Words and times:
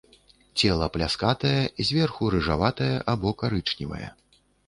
Цела 0.61 0.87
пляскатае, 0.95 1.61
зверху 1.91 2.31
рыжаватае 2.37 2.89
або 3.15 3.29
карычневае. 3.45 4.05